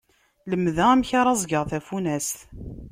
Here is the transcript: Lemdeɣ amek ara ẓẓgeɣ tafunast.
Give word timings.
Lemdeɣ 0.49 0.87
amek 0.93 1.09
ara 1.19 1.33
ẓẓgeɣ 1.39 1.63
tafunast. 1.69 2.37